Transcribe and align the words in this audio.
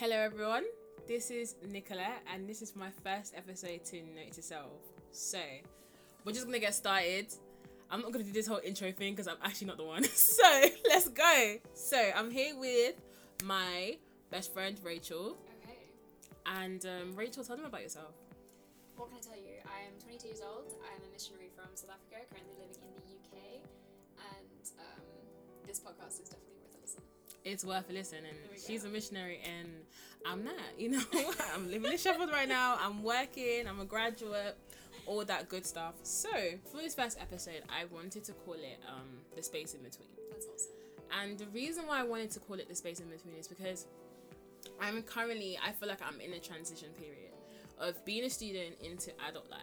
Hello, 0.00 0.16
everyone. 0.16 0.64
This 1.06 1.30
is 1.30 1.56
Nicolette, 1.70 2.22
and 2.32 2.48
this 2.48 2.62
is 2.62 2.74
my 2.74 2.88
first 3.04 3.34
episode 3.36 3.84
to 3.84 3.96
Note 4.00 4.32
to 4.32 4.40
Self. 4.40 4.80
So, 5.12 5.38
we're 6.24 6.32
just 6.32 6.46
gonna 6.46 6.58
get 6.58 6.74
started. 6.74 7.26
I'm 7.90 8.00
not 8.00 8.10
gonna 8.10 8.24
do 8.24 8.32
this 8.32 8.46
whole 8.46 8.62
intro 8.64 8.92
thing 8.92 9.12
because 9.12 9.28
I'm 9.28 9.36
actually 9.44 9.66
not 9.66 9.76
the 9.76 9.84
one. 9.84 10.04
so, 10.14 10.64
let's 10.88 11.10
go. 11.10 11.56
So, 11.74 11.98
I'm 12.16 12.30
here 12.30 12.58
with 12.58 12.94
my 13.44 13.98
best 14.30 14.54
friend 14.54 14.80
Rachel. 14.82 15.36
Okay. 15.62 15.76
And 16.46 16.82
um, 16.86 17.14
Rachel, 17.14 17.44
tell 17.44 17.56
them 17.56 17.66
about 17.66 17.82
yourself. 17.82 18.14
What 18.96 19.10
can 19.10 19.18
I 19.18 19.20
tell 19.20 19.36
you? 19.36 19.60
I 19.66 19.84
am 19.84 20.00
22 20.00 20.28
years 20.28 20.40
old. 20.40 20.72
I 20.80 20.96
am 20.96 21.02
a 21.06 21.12
missionary 21.12 21.50
from 21.54 21.68
South 21.74 21.90
Africa, 21.90 22.24
currently 22.32 22.54
living 22.56 22.80
in 22.88 22.94
the 22.96 23.20
UK, 23.20 23.60
and 24.16 24.64
um, 24.80 25.04
this 25.66 25.78
podcast 25.78 26.22
is 26.22 26.30
definitely 26.30 26.56
worth 26.64 26.78
a 26.78 26.80
listen. 26.80 27.02
It's 27.44 27.64
worth 27.64 27.88
a 27.88 27.92
listen, 27.92 28.18
and 28.18 28.60
she's 28.60 28.82
go. 28.82 28.88
a 28.88 28.92
missionary, 28.92 29.40
and 29.44 29.68
I'm 30.26 30.44
not. 30.44 30.54
You 30.78 30.90
know, 30.90 31.02
I'm 31.54 31.70
living 31.70 31.92
in 31.92 31.98
Sheffield 31.98 32.30
right 32.30 32.48
now. 32.48 32.78
I'm 32.80 33.02
working. 33.02 33.66
I'm 33.66 33.80
a 33.80 33.84
graduate. 33.84 34.56
All 35.06 35.24
that 35.24 35.48
good 35.48 35.64
stuff. 35.64 35.94
So 36.02 36.28
for 36.70 36.76
this 36.78 36.94
first 36.94 37.18
episode, 37.20 37.62
I 37.68 37.86
wanted 37.86 38.22
to 38.24 38.32
call 38.32 38.54
it 38.54 38.78
um, 38.86 39.08
the 39.34 39.42
space 39.42 39.74
in 39.74 39.82
between. 39.82 40.08
That's 40.30 40.46
awesome. 40.46 40.72
And 41.20 41.38
the 41.38 41.46
reason 41.46 41.86
why 41.86 42.00
I 42.00 42.04
wanted 42.04 42.30
to 42.32 42.40
call 42.40 42.56
it 42.56 42.68
the 42.68 42.74
space 42.74 43.00
in 43.00 43.08
between 43.08 43.34
is 43.34 43.48
because 43.48 43.86
I'm 44.80 45.02
currently, 45.02 45.58
I 45.64 45.72
feel 45.72 45.88
like 45.88 46.00
I'm 46.06 46.20
in 46.20 46.34
a 46.34 46.38
transition 46.38 46.88
period 46.98 47.32
of 47.78 48.04
being 48.04 48.24
a 48.24 48.30
student 48.30 48.76
into 48.82 49.10
adult 49.26 49.50
life. 49.50 49.60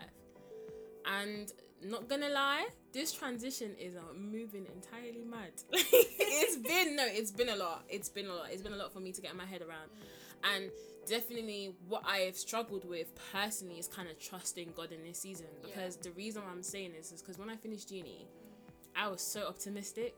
And 1.06 1.54
not 1.84 2.08
gonna 2.08 2.30
lie, 2.30 2.68
this 2.92 3.12
transition 3.12 3.76
is 3.80 3.96
uh, 3.96 4.02
moving 4.16 4.66
entirely 4.74 5.24
mad. 5.24 5.52
it's 5.72 6.56
been, 6.58 6.96
no, 6.96 7.06
it's 7.06 7.32
been 7.32 7.50
a 7.50 7.56
lot. 7.56 7.84
It's 7.90 8.10
been 8.10 8.28
a 8.28 8.34
lot. 8.34 8.48
It's 8.52 8.62
been 8.62 8.74
a 8.74 8.78
lot 8.78 8.92
for 8.92 9.00
me 9.00 9.12
to 9.12 9.22
get 9.22 9.36
my 9.36 9.46
head 9.46 9.62
around. 9.62 9.90
And 10.44 10.72
definitely 11.08 11.76
what 11.88 12.04
I 12.06 12.20
have 12.20 12.36
struggled 12.36 12.88
with 12.88 13.12
personally 13.32 13.80
is 13.80 13.88
kind 13.88 14.10
of 14.10 14.20
trusting 14.20 14.74
God 14.76 14.92
in 14.92 15.04
this 15.04 15.20
season. 15.20 15.48
Because 15.64 15.98
the 15.98 16.12
reason 16.12 16.44
why 16.44 16.52
I'm 16.52 16.64
saying 16.64 16.94
this 16.98 17.12
is 17.12 17.22
because 17.22 17.38
when 17.38 17.50
I 17.50 17.56
finished 17.56 17.92
uni, 17.92 18.28
I 18.96 19.08
was 19.08 19.22
so 19.22 19.48
optimistic. 19.48 20.16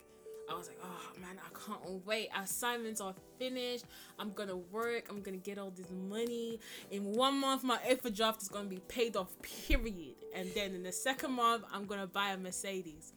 I 0.49 0.55
was 0.57 0.67
like, 0.67 0.79
oh 0.83 1.19
man, 1.21 1.37
I 1.45 1.49
can't 1.65 2.05
wait. 2.05 2.29
Assignments 2.37 3.01
are 3.01 3.13
finished. 3.37 3.85
I'm 4.17 4.31
gonna 4.33 4.57
work. 4.57 5.07
I'm 5.09 5.21
gonna 5.21 5.37
get 5.37 5.57
all 5.57 5.71
this 5.71 5.89
money. 6.09 6.59
In 6.91 7.03
one 7.13 7.39
month, 7.39 7.63
my 7.63 7.77
overdraft 7.89 8.41
is 8.41 8.49
gonna 8.49 8.67
be 8.69 8.79
paid 8.87 9.15
off, 9.15 9.29
period. 9.67 10.15
And 10.35 10.49
then 10.55 10.73
in 10.73 10.83
the 10.83 10.91
second 10.91 11.31
month, 11.33 11.63
I'm 11.73 11.85
gonna 11.85 12.07
buy 12.07 12.31
a 12.31 12.37
Mercedes. 12.37 13.13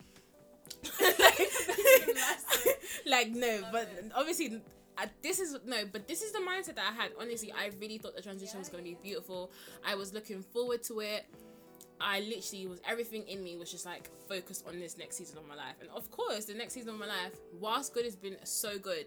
like, 3.06 3.30
no, 3.30 3.58
Love 3.62 3.72
but 3.72 3.83
it. 3.98 4.12
obviously. 4.14 4.60
I, 4.98 5.06
this 5.22 5.41
is 5.41 5.56
no, 5.64 5.84
but 5.91 6.06
this 6.06 6.20
is 6.20 6.33
the 6.33 6.41
mindset 6.41 6.75
that 6.75 6.84
I 6.92 6.92
had. 7.03 7.12
Honestly, 7.19 7.50
I 7.50 7.70
really 7.80 7.97
thought 7.97 8.14
the 8.14 8.20
transition 8.20 8.56
Yeah, 8.56 8.60
was 8.60 8.69
going 8.69 8.84
to 8.84 8.91
be 8.91 8.97
beautiful. 9.03 9.50
I 9.86 9.94
was 9.94 10.12
looking 10.12 10.42
forward 10.42 10.83
to 10.84 11.00
it. 11.00 11.25
I 12.03 12.20
literally 12.20 12.67
was 12.67 12.81
everything 12.89 13.22
in 13.28 13.42
me 13.45 13.56
was 13.56 13.70
just 13.70 13.86
like 13.86 14.11
focused 14.28 14.67
on 14.67 14.81
this 14.81 14.98
next 14.98 15.17
season 15.17 15.39
of 15.39 15.47
my 15.47 15.55
life. 15.55 15.77
And 15.81 15.89
of 15.91 16.11
course, 16.11 16.47
the 16.47 16.55
next 16.55 16.75
season 16.75 16.91
of 16.94 16.98
my 16.98 17.06
life, 17.06 17.33
whilst 17.61 17.94
good 17.94 18.05
has 18.05 18.17
been 18.17 18.36
so 18.44 18.78
good, 18.78 19.06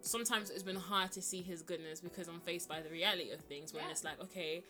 sometimes 0.00 0.50
it's 0.50 0.62
been 0.62 0.76
hard 0.76 1.12
to 1.12 1.22
see 1.22 1.42
his 1.42 1.62
goodness 1.62 2.00
because 2.00 2.28
I'm 2.28 2.40
faced 2.40 2.68
by 2.68 2.80
the 2.80 2.88
reality 2.90 3.30
of 3.30 3.40
things 3.40 3.72
when 3.74 3.84
Yeah. 3.84 3.90
it's 3.90 4.04
like, 4.04 4.20
okay, 4.22 4.62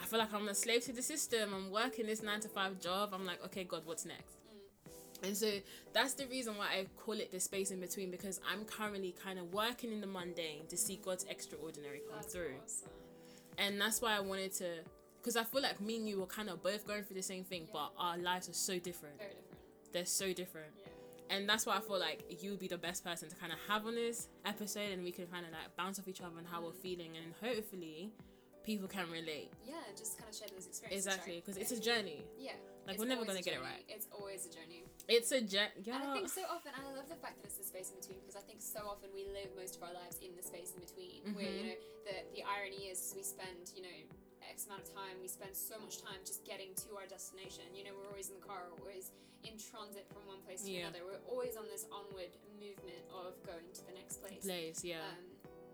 I 0.00 0.04
feel 0.06 0.18
like 0.18 0.32
I'm 0.32 0.48
a 0.48 0.54
slave 0.54 0.84
to 0.84 0.92
the 0.92 1.02
system. 1.02 1.52
I'm 1.52 1.70
working 1.70 2.06
this 2.06 2.22
nine 2.22 2.40
to 2.40 2.48
five 2.48 2.80
job. 2.80 3.10
I'm 3.12 3.26
like, 3.26 3.44
okay, 3.46 3.64
God, 3.64 3.82
what's 3.84 4.04
next? 4.06 4.36
Mm. 4.46 5.26
And 5.28 5.36
so 5.36 5.50
that's 5.92 6.14
the 6.14 6.26
reason 6.26 6.56
why 6.56 6.66
I 6.66 6.86
call 6.96 7.14
it 7.14 7.32
the 7.32 7.40
space 7.40 7.70
in 7.70 7.80
between 7.80 8.10
because 8.10 8.40
I'm 8.50 8.64
currently 8.64 9.14
kind 9.22 9.38
of 9.38 9.52
working 9.52 9.92
in 9.92 10.00
the 10.00 10.06
mundane 10.06 10.66
to 10.68 10.76
see 10.76 11.00
God's 11.04 11.24
extraordinary 11.28 12.00
come 12.08 12.18
That's 12.20 12.32
through 12.32 12.54
awesome. 12.64 12.88
and 13.58 13.80
that's 13.80 14.00
why 14.00 14.16
I 14.16 14.20
wanted 14.20 14.52
to, 14.54 14.66
because 15.20 15.36
I 15.36 15.44
feel 15.44 15.62
like 15.62 15.80
me 15.80 15.96
and 15.96 16.08
you 16.08 16.20
were 16.20 16.26
kind 16.26 16.48
of 16.48 16.62
both 16.62 16.86
going 16.86 17.02
through 17.04 17.16
the 17.16 17.22
same 17.22 17.44
thing, 17.44 17.68
but 17.72 17.90
our 17.98 18.16
lives 18.18 18.48
are 18.48 18.54
so 18.54 18.78
different. 18.78 19.18
Very 19.18 19.30
different. 19.30 19.92
They're 19.92 20.04
so 20.06 20.32
different, 20.32 20.72
Yeah. 20.78 21.36
and 21.36 21.48
that's 21.48 21.64
why 21.66 21.76
I 21.76 21.80
feel 21.80 21.98
like 21.98 22.42
you 22.42 22.50
would 22.50 22.60
be 22.60 22.68
the 22.68 22.76
best 22.78 23.04
person 23.04 23.28
to 23.28 23.36
kind 23.36 23.52
of 23.52 23.58
have 23.68 23.86
on 23.86 23.94
this 23.94 24.28
episode, 24.44 24.90
and 24.92 25.02
we 25.02 25.12
can 25.12 25.26
kind 25.28 25.46
of 25.46 25.52
like 25.52 25.74
bounce 25.76 25.98
off 25.98 26.08
each 26.08 26.20
other 26.20 26.36
and 26.38 26.46
how 26.46 26.62
we're 26.64 26.72
feeling, 26.72 27.16
and 27.16 27.32
hopefully, 27.40 28.12
people 28.64 28.86
can 28.86 29.10
relate. 29.10 29.50
Yeah, 29.66 29.80
just 29.96 30.18
kind 30.18 30.28
of 30.28 30.36
share 30.36 30.48
those 30.52 30.66
experiences. 30.66 31.06
Exactly, 31.06 31.36
because 31.40 31.56
it's 31.56 31.72
a 31.72 31.80
journey. 31.80 32.22
Yeah. 32.38 32.52
Like, 32.86 32.94
it's 32.96 33.00
we're 33.04 33.08
never 33.08 33.24
gonna 33.24 33.40
get 33.42 33.54
it 33.54 33.60
right. 33.60 33.84
It's 33.88 34.06
always 34.12 34.44
a 34.46 34.52
journey. 34.52 34.84
It's 35.08 35.32
a 35.32 35.40
journey. 35.40 35.72
Yeah. 35.84 35.96
And 36.00 36.04
I 36.04 36.14
think 36.14 36.28
so 36.28 36.42
often, 36.48 36.72
and 36.76 36.84
I 36.86 36.92
love 36.96 37.08
the 37.08 37.16
fact 37.16 37.36
that 37.40 37.44
it's 37.48 37.56
the 37.56 37.64
space 37.64 37.90
in 37.92 38.00
between 38.00 38.20
because 38.20 38.36
I 38.36 38.44
think 38.44 38.60
so 38.60 38.80
often 38.88 39.08
we 39.14 39.24
live 39.32 39.48
most 39.56 39.76
of 39.76 39.82
our 39.82 39.92
lives 39.92 40.16
in 40.20 40.36
the 40.36 40.42
space 40.42 40.72
in 40.76 40.80
between, 40.84 41.32
where 41.34 41.44
you 41.48 41.64
Mhm. 41.64 41.68
know 41.68 41.76
the 42.08 42.16
the 42.36 42.42
irony 42.44 42.88
is 42.92 43.12
we 43.16 43.22
spend 43.22 43.72
you 43.76 43.82
know 43.82 43.98
x 44.48 44.66
amount 44.66 44.82
of 44.82 44.90
time, 44.94 45.16
we 45.20 45.28
spend 45.28 45.54
so 45.54 45.78
much 45.78 46.00
time 46.02 46.18
just 46.24 46.44
getting 46.44 46.72
to 46.88 46.96
our 46.96 47.06
destination. 47.06 47.64
You 47.76 47.84
know, 47.84 47.94
we're 47.96 48.08
always 48.08 48.28
in 48.32 48.36
the 48.40 48.46
car, 48.46 48.64
we're 48.72 48.80
always 48.88 49.12
in 49.46 49.54
transit 49.60 50.08
from 50.10 50.26
one 50.26 50.40
place 50.42 50.64
to 50.66 50.70
Yeah. 50.72 50.88
another. 50.88 51.04
We're 51.06 51.22
always 51.30 51.54
on 51.56 51.68
this 51.70 51.86
onward 51.92 52.32
movement 52.58 53.04
of 53.14 53.38
going 53.46 53.70
to 53.72 53.82
the 53.86 53.92
next 53.94 54.18
place. 54.24 54.42
place. 54.42 54.82
Yeah. 54.82 55.04
Um, 55.14 55.24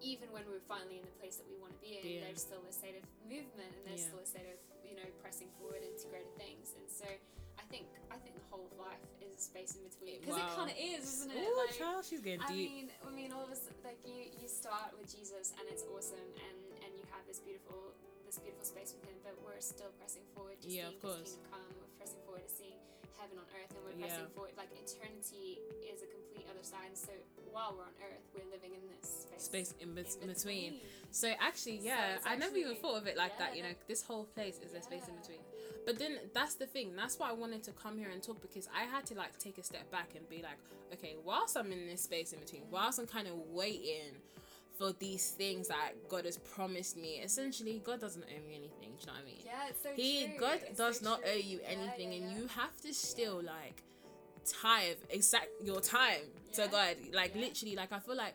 even 0.05 0.29
when 0.37 0.45
we're 0.51 0.61
finally 0.69 0.99
in 1.01 1.05
the 1.07 1.17
place 1.17 1.37
that 1.41 1.49
we 1.49 1.57
want 1.57 1.73
to 1.73 1.81
be 1.81 1.97
in, 1.97 2.05
Yeah. 2.05 2.21
there's 2.29 2.43
still 2.43 2.61
a 2.69 2.73
state 2.73 2.97
of 3.01 3.05
movement 3.25 3.73
and 3.73 3.87
there's 3.89 4.03
Yeah. 4.05 4.09
still 4.12 4.21
a 4.21 4.27
state 4.27 4.47
of 4.53 4.59
you 4.85 4.95
know 4.97 5.09
pressing 5.23 5.49
forward 5.56 5.83
into 5.83 6.09
greater 6.09 6.29
things. 6.37 6.75
And 6.77 6.91
so 6.91 7.06
I 7.56 7.62
think 7.73 7.89
I 8.11 8.19
think 8.19 8.35
the 8.37 8.45
whole 8.51 8.67
of 8.67 8.77
life 8.79 9.01
is 9.23 9.33
a 9.33 9.41
space 9.41 9.75
in 9.77 9.83
between 9.89 10.21
because 10.21 10.37
Wow. 10.37 10.47
it 10.53 10.56
kind 10.56 10.71
of 10.71 10.77
is, 10.77 11.05
isn't 11.15 11.31
it? 11.33 11.49
Ooh, 11.49 11.56
Like, 11.56 11.73
child, 11.79 12.05
she's 12.05 12.21
getting 12.21 12.43
I 12.43 12.49
deep. 12.53 12.71
mean, 12.71 12.93
I 13.03 13.11
mean, 13.11 13.33
all 13.33 13.45
of 13.45 13.51
us 13.51 13.62
like 13.83 13.97
you 14.05 14.29
you 14.39 14.47
start 14.47 14.93
with 14.99 15.09
Jesus 15.11 15.53
and 15.59 15.67
it's 15.71 15.85
awesome 15.85 16.21
and 16.21 16.59
and 16.85 16.91
you 16.99 17.05
have 17.11 17.27
this 17.27 17.41
beautiful 17.41 17.95
this 18.34 18.43
beautiful 18.43 18.67
space 18.67 18.91
with 18.99 19.06
him, 19.06 19.15
but 19.22 19.34
we're 19.47 19.61
still 19.62 19.95
pressing 20.03 20.27
forward 20.34 20.59
to 20.62 20.67
Yeah, 20.67 20.91
seeing 20.91 20.99
of 20.99 21.03
course. 21.03 21.22
his 21.22 21.39
kingdom 21.39 21.50
come. 21.55 21.71
We're 21.78 21.95
pressing 22.03 22.21
forward 22.27 22.43
to 22.43 22.50
seeing 22.50 22.78
heaven 23.15 23.39
on 23.39 23.47
earth, 23.55 23.71
and 23.71 23.81
we're 23.87 23.95
Yeah. 23.95 24.06
pressing 24.11 24.31
forward 24.34 24.55
like 24.59 24.71
eternity 24.75 25.62
is 25.87 26.03
a 26.03 26.09
complete 26.11 26.47
other 26.50 26.65
side. 26.67 26.99
So 26.99 27.12
while 27.55 27.78
we're 27.78 27.87
on 27.87 27.94
earth, 28.03 28.27
we're 28.34 28.50
living 28.50 28.75
in 28.75 28.83
this 28.91 29.06
space. 29.31 29.43
Space 29.47 29.71
in, 29.78 29.94
bet- 29.94 30.19
in 30.21 30.27
between. 30.34 30.81
So 31.15 31.31
actually, 31.39 31.78
So 31.78 31.84
yeah, 31.87 32.17
it's 32.19 32.27
I 32.27 32.34
never 32.34 32.56
even 32.56 32.75
thought 32.77 32.99
of 32.99 33.06
it 33.06 33.17
like 33.17 33.39
that. 33.39 33.55
You 33.56 33.62
know, 33.62 33.75
this 33.87 34.03
whole 34.03 34.25
place 34.34 34.59
is 34.59 34.75
a 34.75 34.83
space 34.83 35.06
in 35.06 35.15
between. 35.15 35.43
But 35.87 35.99
then 35.99 36.19
that's 36.33 36.55
the 36.56 36.67
thing. 36.67 36.97
That's 36.97 37.19
why 37.19 37.28
I 37.28 37.33
wanted 37.39 37.62
to 37.65 37.73
come 37.73 37.99
here 37.99 38.09
and 38.11 38.21
talk 38.23 38.41
because 38.43 38.67
I 38.75 38.84
had 38.84 39.06
to 39.06 39.15
like 39.15 39.39
take 39.39 39.59
a 39.59 39.62
step 39.62 39.89
back 39.93 40.17
and 40.17 40.27
be 40.28 40.43
like, 40.43 40.59
okay, 40.93 41.15
whilst 41.23 41.56
I'm 41.56 41.71
in 41.71 41.87
this 41.87 42.03
space 42.03 42.33
in 42.33 42.41
between, 42.41 42.62
whilst 42.71 42.99
I'm 42.99 43.06
kind 43.06 43.28
of 43.28 43.34
waiting 43.53 44.17
for 44.79 44.93
these 44.93 45.31
things 45.31 45.69
that 45.69 45.93
God 46.09 46.25
has 46.25 46.37
promised 46.39 46.97
me, 46.97 47.21
essentially, 47.23 47.81
God 47.85 48.01
doesn't 48.01 48.25
owe 48.25 48.49
me 48.49 48.55
anything. 48.57 48.71
Do 48.81 49.01
you 49.01 49.07
know 49.07 49.12
what 49.12 49.23
I 49.23 49.25
mean? 49.25 49.43
Yeah, 49.45 49.69
it's 49.69 49.83
so 49.83 49.89
He 49.95 50.27
true. 50.27 50.35
God 50.41 50.61
It's 50.69 50.79
does 50.79 50.99
so 51.01 51.11
not 51.11 51.23
true. 51.23 51.31
owe 51.33 51.37
you 51.37 51.61
Yeah, 51.62 51.69
anything, 51.69 52.12
yeah, 52.12 52.29
and 52.29 52.37
you 52.37 52.47
have 52.49 52.77
to 52.83 52.93
still 52.93 53.41
like 53.43 53.83
tithe 54.45 54.97
exact 55.11 55.49
your 55.62 55.81
time 55.81 56.23
to 56.55 56.69
God. 56.69 56.97
Like 57.12 57.35
Yeah. 57.35 57.43
literally, 57.43 57.77
like 57.77 57.93
I 57.93 58.01
feel 58.01 58.17
like 58.17 58.35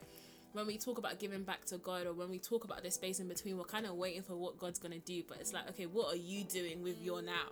when 0.54 0.66
we 0.66 0.78
talk 0.78 0.98
about 0.98 1.20
giving 1.20 1.44
back 1.44 1.66
to 1.66 1.78
God 1.78 2.08
or 2.08 2.14
when 2.14 2.30
we 2.30 2.40
talk 2.40 2.64
about 2.64 2.84
the 2.84 2.90
space 2.92 3.20
in 3.20 3.28
between, 3.28 3.58
we're 3.58 3.66
kind 3.66 3.86
of 3.86 3.96
waiting 3.96 4.24
for 4.24 4.36
what 4.36 4.58
God's 4.58 4.80
gonna 4.80 5.00
do. 5.00 5.24
But 5.28 5.40
it's 5.40 5.54
like, 5.54 5.70
okay, 5.70 5.86
what 5.86 6.14
are 6.14 6.18
you 6.18 6.44
doing 6.44 6.82
with 6.82 7.00
your 7.02 7.22
mm. 7.22 7.26
now? 7.26 7.52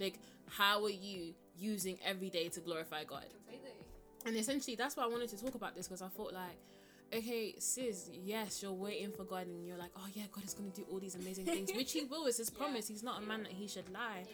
Like, 0.00 0.18
how 0.50 0.84
are 0.84 0.90
you 0.90 1.34
using 1.58 1.98
every 2.04 2.30
day 2.30 2.48
to 2.48 2.60
glorify 2.60 3.04
God? 3.04 3.24
Completely. 3.32 3.70
And 4.26 4.36
essentially, 4.36 4.76
that's 4.76 4.96
why 4.96 5.04
I 5.04 5.06
wanted 5.06 5.30
to 5.30 5.40
talk 5.42 5.54
about 5.54 5.74
this 5.74 5.88
because 5.88 6.02
I 6.02 6.08
thought 6.08 6.32
like, 6.32 6.58
okay, 7.14 7.54
sis, 7.58 8.10
yes, 8.12 8.62
you're 8.62 8.72
waiting 8.72 9.12
for 9.12 9.24
God, 9.24 9.46
and 9.46 9.66
you're 9.66 9.76
like, 9.78 9.90
oh 9.96 10.06
yeah, 10.14 10.24
God 10.32 10.44
is 10.44 10.54
gonna 10.54 10.70
do 10.70 10.84
all 10.90 10.98
these 10.98 11.14
amazing 11.14 11.44
things, 11.46 11.70
which 11.74 11.92
He 11.92 12.04
will. 12.04 12.26
It's 12.26 12.38
His 12.38 12.50
Yeah. 12.54 12.58
promise. 12.64 12.88
He's 12.88 13.02
not 13.02 13.22
a 13.22 13.26
man 13.26 13.42
that 13.44 13.52
He 13.52 13.66
should 13.68 13.90
lie. 13.92 14.24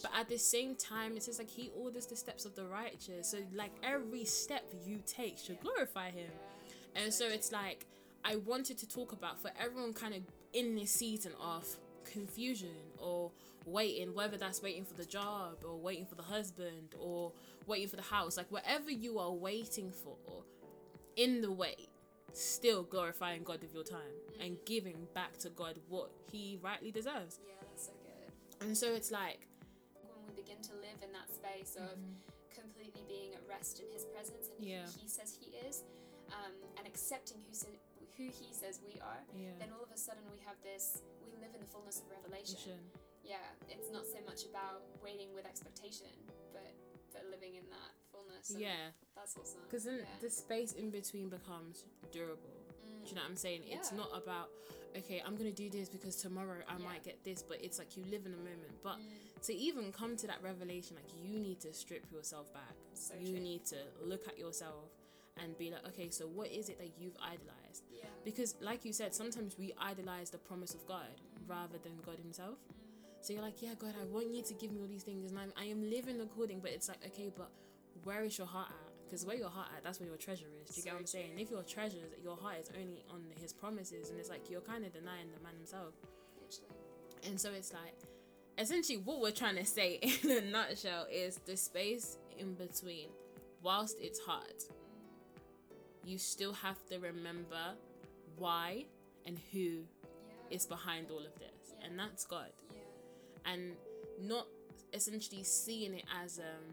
But 0.00 0.10
at 0.18 0.28
the 0.28 0.38
same 0.38 0.74
time, 0.74 1.16
it's 1.16 1.26
just 1.26 1.38
like 1.38 1.50
He 1.50 1.70
orders 1.76 2.06
the 2.06 2.16
steps 2.16 2.44
of 2.44 2.54
the 2.54 2.64
righteous. 2.64 3.28
So 3.30 3.38
like 3.54 3.72
every 3.82 4.24
step 4.24 4.64
you 4.86 5.00
take 5.06 5.38
should 5.38 5.60
glorify 5.60 6.10
Him. 6.10 6.30
And 6.96 7.12
so 7.12 7.26
it's 7.26 7.52
like 7.52 7.86
I 8.24 8.36
wanted 8.36 8.78
to 8.78 8.88
talk 8.88 9.12
about 9.12 9.40
for 9.40 9.50
everyone 9.60 9.92
kind 9.92 10.14
of 10.14 10.22
in 10.54 10.74
this 10.74 10.92
season 10.92 11.32
of 11.40 11.66
confusion 12.04 12.74
or 12.98 13.30
waiting, 13.66 14.14
whether 14.14 14.36
that's 14.36 14.62
waiting 14.62 14.84
for 14.84 14.94
the 14.94 15.04
job 15.04 15.58
or 15.64 15.76
waiting 15.76 16.06
for 16.06 16.14
the 16.14 16.22
husband 16.22 16.94
or 16.98 17.32
waiting 17.66 17.88
for 17.88 17.96
the 17.96 18.02
house, 18.02 18.36
like 18.36 18.50
whatever 18.50 18.90
you 18.90 19.18
are 19.18 19.30
waiting 19.32 19.90
for 19.92 20.16
in 21.16 21.42
the 21.42 21.50
wait, 21.52 21.88
still 22.32 22.82
glorifying 22.82 23.42
God 23.44 23.60
with 23.62 23.74
your 23.74 23.84
time 23.84 24.14
and 24.40 24.56
giving 24.64 25.06
back 25.14 25.36
to 25.38 25.50
God 25.50 25.78
what 25.88 26.10
He 26.30 26.58
rightly 26.62 26.90
deserves. 26.90 27.40
Yeah, 27.46 27.54
that's 27.60 27.86
so 27.86 27.92
good. 28.04 28.66
And 28.66 28.76
so 28.76 28.92
it's 28.94 29.10
like, 29.10 29.46
When 30.02 30.18
we 30.26 30.32
begin 30.42 30.60
to 30.62 30.72
live 30.76 30.98
in 31.02 31.12
that 31.12 31.28
space 31.32 31.76
of 31.76 31.98
completely 32.54 33.04
being 33.08 33.34
at 33.34 33.42
rest 33.48 33.80
in 33.80 33.86
His 33.92 34.04
presence 34.06 34.48
and 34.56 34.66
Yeah. 34.66 34.86
who 34.86 35.00
He 35.00 35.08
says 35.08 35.36
He 35.40 35.56
is, 35.68 35.84
um, 36.30 36.52
and 36.78 36.86
accepting 36.86 37.38
who 37.48 37.52
sa- 37.54 37.68
who 38.16 38.24
He 38.28 38.52
says 38.52 38.80
we 38.86 39.00
are, 39.00 39.24
yeah, 39.34 39.56
then 39.58 39.72
all 39.72 39.82
of 39.82 39.90
a 39.90 39.96
sudden 39.96 40.22
we 40.32 40.38
have 40.44 40.56
this. 40.62 41.02
We 41.24 41.32
live 41.40 41.54
in 41.54 41.60
the 41.60 41.66
fullness 41.66 42.00
of 42.00 42.10
revelation. 42.10 42.78
Yeah, 43.24 43.38
it's 43.68 43.90
not 43.90 44.04
so 44.06 44.18
much 44.26 44.44
about 44.44 44.82
waiting 45.02 45.32
with 45.34 45.46
expectation, 45.46 46.10
but 46.52 46.74
but 47.12 47.24
living 47.30 47.54
in 47.56 47.64
that 47.70 47.90
fullness. 48.12 48.52
yeah, 48.56 48.90
that's 49.16 49.36
awesome. 49.36 49.60
because 49.68 49.84
then 49.84 49.98
yeah. 50.00 50.06
the 50.20 50.30
space 50.30 50.72
in 50.72 50.90
between 50.90 51.28
becomes 51.28 51.84
durable. 52.12 52.50
Mm, 52.84 53.04
Do 53.04 53.10
you 53.10 53.14
know 53.16 53.22
what 53.22 53.30
I'm 53.30 53.36
saying? 53.36 53.62
It's 53.66 53.92
not 53.92 54.10
about 54.14 54.48
okay, 54.96 55.22
I'm 55.26 55.36
gonna 55.36 55.50
do 55.52 55.70
this 55.70 55.88
because 55.88 56.16
tomorrow 56.16 56.58
I 56.68 56.76
Yeah. 56.76 56.84
might 56.84 57.02
get 57.02 57.24
this, 57.24 57.42
but 57.42 57.62
it's 57.64 57.78
like 57.78 57.96
you 57.96 58.04
live 58.10 58.26
in 58.26 58.32
the 58.32 58.38
moment. 58.38 58.74
But 58.82 58.98
Mm. 58.98 59.42
to 59.46 59.54
even 59.54 59.90
come 59.92 60.16
to 60.18 60.26
that 60.26 60.42
revelation, 60.42 60.96
like 60.96 61.10
you 61.24 61.38
need 61.38 61.60
to 61.60 61.72
strip 61.72 62.10
yourself 62.12 62.52
back. 62.52 62.74
So 62.94 63.14
you 63.14 63.32
true. 63.36 63.40
need 63.40 63.64
to 63.66 63.76
look 64.02 64.28
at 64.28 64.38
yourself 64.38 64.90
and 65.38 65.56
be 65.56 65.70
like, 65.70 65.86
okay, 65.88 66.10
so 66.10 66.26
what 66.26 66.48
is 66.52 66.68
it 66.68 66.78
that 66.78 66.90
you've 66.98 67.16
idolized? 67.22 67.84
Yeah. 67.90 68.04
Because, 68.22 68.54
like 68.60 68.84
you 68.84 68.92
said, 68.92 69.14
sometimes 69.14 69.56
we 69.56 69.72
idolize 69.78 70.28
the 70.28 70.36
promise 70.36 70.74
of 70.74 70.84
God 70.86 71.08
rather 71.46 71.78
than 71.78 71.92
God 72.04 72.18
Himself. 72.18 72.58
So 73.22 73.32
you're 73.32 73.42
like, 73.42 73.62
yeah, 73.62 73.74
God, 73.78 73.94
I 74.00 74.04
want 74.06 74.34
you 74.34 74.42
to 74.42 74.54
give 74.54 74.72
me 74.72 74.80
all 74.80 74.88
these 74.88 75.04
things, 75.04 75.30
and 75.30 75.38
I'm, 75.38 75.52
I 75.56 75.64
am 75.66 75.88
living 75.88 76.20
according. 76.20 76.58
But 76.60 76.72
it's 76.72 76.88
like, 76.88 76.98
okay, 77.06 77.30
but 77.36 77.50
where 78.04 78.24
is 78.24 78.36
your 78.36 78.48
heart 78.48 78.68
at? 78.70 79.04
Because 79.06 79.24
where 79.24 79.36
your 79.36 79.48
heart 79.48 79.68
at, 79.76 79.84
that's 79.84 80.00
where 80.00 80.08
your 80.08 80.16
treasure 80.18 80.46
is. 80.62 80.74
Do 80.74 80.80
you 80.80 80.84
get 80.84 80.94
what 80.94 81.00
I'm 81.00 81.06
saying? 81.06 81.38
If 81.38 81.50
your 81.50 81.62
treasure, 81.62 81.98
your 82.22 82.36
heart 82.36 82.56
is 82.62 82.70
only 82.78 83.04
on 83.10 83.22
His 83.40 83.52
promises, 83.52 84.10
and 84.10 84.18
it's 84.18 84.28
like 84.28 84.50
you're 84.50 84.60
kind 84.60 84.84
of 84.84 84.92
denying 84.92 85.28
the 85.36 85.42
man 85.42 85.52
Himself. 85.56 85.94
Literally. 86.40 86.74
And 87.28 87.40
so 87.40 87.52
it's 87.52 87.72
like, 87.72 87.94
essentially, 88.58 88.98
what 88.98 89.20
we're 89.20 89.30
trying 89.30 89.56
to 89.56 89.64
say 89.64 89.94
in 90.24 90.30
a 90.30 90.40
nutshell 90.40 91.06
is 91.12 91.36
the 91.46 91.56
space 91.56 92.18
in 92.38 92.54
between. 92.54 93.08
Whilst 93.62 93.96
it's 94.00 94.18
hard, 94.18 94.64
you 96.04 96.18
still 96.18 96.52
have 96.54 96.84
to 96.86 96.98
remember 96.98 97.74
why 98.36 98.86
and 99.26 99.38
who 99.52 99.58
Yeah. 99.58 100.56
is 100.56 100.66
behind 100.66 101.12
all 101.12 101.24
of 101.24 101.38
this, 101.38 101.74
Yeah. 101.78 101.86
and 101.86 101.98
that's 101.98 102.24
God. 102.26 102.50
Yeah. 102.71 102.71
And 103.44 103.72
not 104.20 104.46
essentially 104.92 105.42
seeing 105.42 105.94
it 105.94 106.04
as 106.22 106.38
um, 106.38 106.64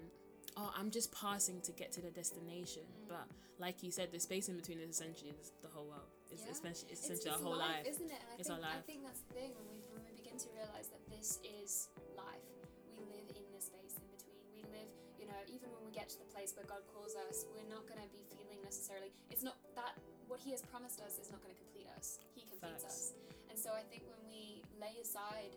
oh, 0.58 0.72
I'm 0.78 0.92
just 0.92 1.12
passing 1.12 1.62
to 1.62 1.72
get 1.72 1.92
to 1.94 2.02
the 2.02 2.12
destination. 2.12 2.84
Mm. 3.06 3.10
But 3.10 3.26
like 3.60 3.82
you 3.84 3.92
said, 3.92 4.12
the 4.12 4.20
space 4.20 4.50
in 4.50 4.56
between 4.56 4.80
is 4.80 4.90
essentially 4.90 5.34
the 5.62 5.70
whole 5.70 5.86
world. 5.88 6.08
It's 6.32 6.44
Yeah. 6.46 6.52
essentially, 6.52 6.92
it's 6.92 7.04
essentially 7.04 7.32
it's 7.32 7.42
our 7.42 7.44
whole 7.44 7.58
life, 7.58 7.84
life. 7.84 7.88
isn't 7.88 8.12
it? 8.12 8.22
And 8.22 8.30
I 8.32 8.36
It's 8.40 8.48
think 8.50 8.64
our 8.64 8.70
I 8.72 8.82
think 8.86 9.00
that's 9.04 9.22
the 9.28 9.34
thing 9.34 9.52
when 9.58 9.68
we 9.72 9.80
when 9.92 10.04
we 10.06 10.14
begin 10.14 10.38
to 10.38 10.50
realize 10.54 10.88
that 10.94 11.02
this 11.10 11.40
is 11.44 11.90
life. 12.16 12.46
We 12.94 13.02
live 13.10 13.28
in 13.36 13.46
the 13.56 13.62
space 13.64 13.96
in 13.98 14.06
between. 14.14 14.38
We 14.54 14.62
live, 14.76 14.90
you 15.20 15.26
know, 15.26 15.40
even 15.50 15.72
when 15.74 15.84
we 15.84 15.92
get 15.92 16.08
to 16.14 16.20
the 16.20 16.30
place 16.36 16.54
where 16.56 16.68
God 16.70 16.84
calls 16.94 17.16
us, 17.28 17.48
we're 17.56 17.68
not 17.68 17.88
going 17.90 18.00
to 18.04 18.08
be 18.14 18.22
feeling 18.30 18.60
necessarily. 18.64 19.12
It's 19.34 19.44
not 19.44 19.58
that 19.76 19.96
what 20.28 20.40
He 20.40 20.52
has 20.52 20.62
promised 20.62 21.00
us 21.02 21.18
is 21.18 21.32
not 21.32 21.42
going 21.42 21.56
to 21.56 21.60
complete 21.60 21.88
us. 21.98 22.20
He 22.36 22.44
completes 22.46 22.84
Facts. 22.84 23.12
us. 23.12 23.14
And 23.50 23.58
so 23.58 23.74
I 23.74 23.82
think 23.90 24.04
when 24.06 24.22
we 24.30 24.62
lay 24.78 25.00
aside 25.02 25.52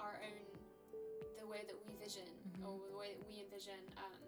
our 0.00 0.16
own 0.24 0.42
the 1.38 1.46
way 1.46 1.62
that 1.68 1.76
we 1.84 1.92
vision 2.00 2.26
Mhm. 2.56 2.64
or 2.66 2.74
the 2.88 2.96
way 2.96 3.14
that 3.14 3.24
we 3.28 3.40
envision 3.40 3.80
um, 3.96 4.22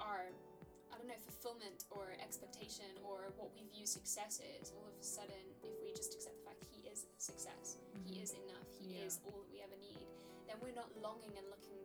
our 0.00 0.28
I 0.92 0.98
don't 0.98 1.08
know 1.08 1.18
fulfillment 1.26 1.84
or 1.90 2.14
expectation 2.22 2.86
or 3.02 3.32
what 3.36 3.50
we 3.54 3.66
view 3.74 3.86
success 3.86 4.38
is 4.40 4.70
all 4.76 4.86
of 4.86 4.94
a 4.98 5.02
sudden 5.02 5.42
if 5.62 5.74
we 5.82 5.90
just 5.92 6.14
accept 6.14 6.36
the 6.38 6.44
fact 6.46 6.62
he 6.70 6.86
is 6.88 7.06
success 7.18 7.76
he 8.06 8.18
Mhm. 8.18 8.22
is 8.22 8.30
enough 8.32 8.68
he 8.78 8.98
Yeah. 8.98 9.04
is 9.06 9.18
all 9.26 9.38
that 9.42 9.50
we 9.50 9.60
ever 9.60 9.76
need 9.76 10.06
then 10.46 10.56
we're 10.60 10.76
not 10.82 10.90
longing 10.98 11.36
and 11.36 11.46
looking 11.50 11.82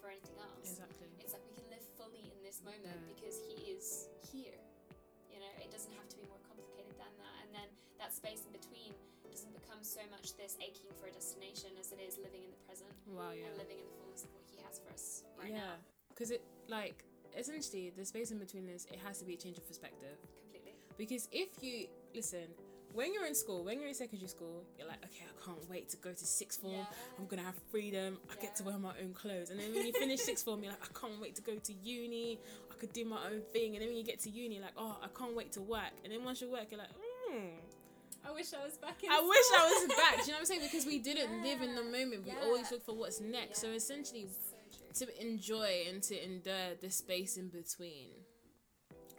for 0.00 0.08
anything 0.10 0.38
else 0.38 0.70
Exactly. 0.72 1.08
it's 1.20 1.32
like 1.34 1.44
we 1.48 1.52
can 1.54 1.68
live 1.70 1.84
fully 1.98 2.30
in 2.32 2.42
this 2.42 2.60
moment 2.62 2.84
Yeah. 3.00 3.12
because 3.14 3.36
he 3.44 3.70
is 3.76 4.08
here 4.32 4.60
you 5.30 5.38
know 5.38 5.52
it 5.60 5.70
doesn't 5.70 5.92
have 5.92 6.08
to 6.08 6.16
be 6.16 6.24
more 6.24 6.40
complicated 6.48 6.96
than 6.96 7.12
that 7.18 7.34
and 7.44 7.54
then 7.54 7.68
that 7.98 8.12
space 8.14 8.42
in 8.46 8.52
between 8.52 8.92
doesn't 9.30 9.52
become 9.52 9.82
so 9.82 10.00
much 10.10 10.36
this 10.36 10.56
aching 10.60 10.88
for 11.00 11.06
a 11.08 11.12
destination 11.12 11.70
as 11.80 11.92
it 11.92 12.00
is 12.00 12.16
living 12.22 12.42
in 12.44 12.50
the 12.50 12.62
present 12.66 12.88
Wow. 13.06 13.32
Yeah. 13.36 13.46
and 13.48 13.58
living 13.58 13.78
in 13.80 13.86
the 13.86 13.96
fullness 14.00 14.24
of 14.24 14.30
what 14.32 14.44
he 14.48 14.56
has 14.64 14.78
for 14.80 14.88
us 14.92 15.24
right 15.38 15.50
now. 15.52 15.56
yeah. 15.56 15.64
now 15.76 15.76
Because 16.10 16.30
it 16.30 16.42
like 16.68 17.04
essentially 17.36 17.92
the 17.96 18.04
space 18.04 18.30
in 18.30 18.38
between 18.38 18.68
is 18.68 18.86
it 18.90 18.98
has 19.04 19.18
to 19.18 19.24
be 19.24 19.34
a 19.34 19.36
change 19.36 19.58
of 19.58 19.66
perspective. 19.68 20.16
completely 20.40 20.72
Because 20.96 21.28
if 21.32 21.48
you 21.60 21.86
listen, 22.14 22.48
when 22.94 23.12
you're 23.12 23.26
in 23.26 23.34
school, 23.34 23.62
when 23.62 23.78
you're 23.78 23.88
in 23.88 23.94
secondary 23.94 24.28
school, 24.28 24.64
you're 24.78 24.88
like, 24.88 25.04
okay, 25.04 25.24
I 25.28 25.44
can't 25.44 25.60
wait 25.68 25.90
to 25.90 25.98
go 25.98 26.12
to 26.12 26.24
sixth 26.40 26.62
form. 26.62 26.72
yeah 26.80 26.86
I'm 27.18 27.26
gonna 27.26 27.42
have 27.42 27.56
freedom. 27.70 28.16
I 28.32 28.40
get 28.40 28.56
to 28.56 28.62
wear 28.64 28.78
my 28.78 28.94
own 29.02 29.12
clothes. 29.12 29.50
And 29.50 29.60
then 29.60 29.74
when 29.74 29.84
you 29.86 29.92
finish 29.92 30.20
sixth 30.20 30.46
form, 30.46 30.62
you're 30.64 30.72
like, 30.72 30.88
I 30.88 30.98
can't 30.98 31.20
wait 31.20 31.34
to 31.36 31.42
go 31.42 31.56
to 31.56 31.72
uni. 31.84 32.38
I 32.72 32.74
could 32.80 32.94
do 32.94 33.04
my 33.04 33.20
own 33.30 33.42
thing. 33.52 33.74
And 33.74 33.82
then 33.82 33.88
when 33.90 33.98
you 33.98 34.04
get 34.04 34.20
to 34.20 34.30
uni, 34.30 34.54
you're 34.54 34.64
like, 34.64 34.78
oh, 34.78 34.96
I 35.02 35.08
can't 35.18 35.36
wait 35.36 35.52
to 35.52 35.60
work. 35.60 35.92
And 36.04 36.12
then 36.12 36.24
once 36.24 36.40
you 36.40 36.50
work, 36.50 36.68
you're 36.70 36.80
like, 36.80 36.94
hmm. 36.96 37.48
I 38.26 38.32
wish 38.32 38.52
I 38.52 38.64
was 38.64 38.76
back 38.76 39.02
in 39.04 39.10
I 39.10 39.20
wish 39.20 39.46
I 39.54 39.64
was 39.86 39.96
back. 39.96 40.16
Do 40.16 40.22
you 40.22 40.26
know 40.28 40.32
what 40.34 40.38
I'm 40.40 40.46
saying? 40.46 40.60
Because 40.62 40.84
we 40.86 40.98
didn't 41.10 41.42
live 41.42 41.62
in 41.62 41.74
the 41.74 41.82
moment. 41.84 42.24
We 42.24 42.32
Yeah. 42.32 42.44
always 42.44 42.70
look 42.70 42.84
for 42.84 42.94
what's 42.94 43.20
next. 43.20 43.60
So 43.60 43.68
essentially, 43.68 44.26
so 44.92 45.06
to 45.06 45.20
enjoy 45.20 45.84
and 45.88 46.02
to 46.04 46.24
endure 46.24 46.74
the 46.80 46.90
space 46.90 47.36
in 47.36 47.48
between, 47.48 48.10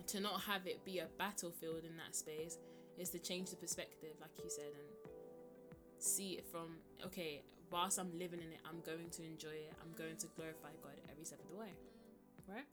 to 0.07 0.19
not 0.19 0.41
have 0.41 0.65
it 0.67 0.83
be 0.85 0.99
a 0.99 1.07
battlefield 1.17 1.83
in 1.83 1.95
that 1.97 2.15
space, 2.15 2.57
is 2.97 3.09
to 3.11 3.19
change 3.19 3.49
the 3.51 3.55
perspective, 3.55 4.15
like 4.19 4.31
you 4.43 4.49
said, 4.49 4.71
and 4.73 5.11
see 5.99 6.33
it 6.33 6.45
from 6.51 6.77
okay. 7.05 7.43
Whilst 7.69 7.99
I'm 7.99 8.17
living 8.17 8.39
in 8.39 8.53
it, 8.53 8.59
I'm 8.63 8.79
going 8.85 9.09
to 9.09 9.23
enjoy 9.25 9.49
it. 9.67 9.73
I'm 9.81 9.91
going 9.97 10.15
to 10.17 10.27
glorify 10.37 10.69
God 10.81 10.93
every 11.11 11.25
step 11.25 11.39
of 11.43 11.49
the 11.51 11.57
way. 11.57 11.73
Right? 12.47 12.63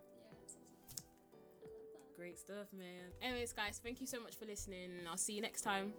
Great 2.16 2.38
stuff, 2.38 2.66
man. 2.72 3.10
Anyways, 3.20 3.52
guys, 3.52 3.80
thank 3.82 4.00
you 4.00 4.06
so 4.06 4.20
much 4.20 4.36
for 4.36 4.44
listening. 4.44 4.90
I'll 5.08 5.16
see 5.16 5.32
you 5.34 5.42
next 5.42 5.62
time. 5.62 5.92